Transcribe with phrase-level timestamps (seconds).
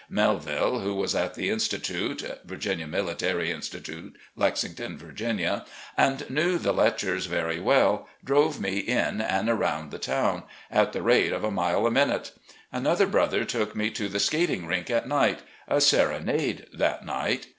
[0.09, 5.63] Melville, who was at the Institute [Virginia Military Institute, Lexing ton, Virginia]
[5.95, 10.41] and knew the Letchers very well, drove me in and arotmd the town—
[10.73, 12.31] ^at the rate of a mile a minute.
[12.71, 15.41] Another brother took me to the' Skating Rink' at night....
[15.67, 17.45] a serenade that night.